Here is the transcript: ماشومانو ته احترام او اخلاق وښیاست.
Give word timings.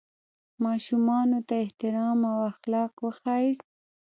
ماشومانو 0.63 1.39
ته 1.47 1.53
احترام 1.65 2.19
او 2.31 2.37
اخلاق 2.51 2.91
وښیاست. 3.05 3.65